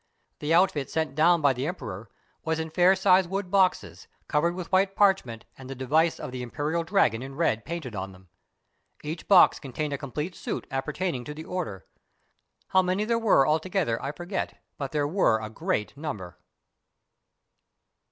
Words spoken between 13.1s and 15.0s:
were altogether I forget, but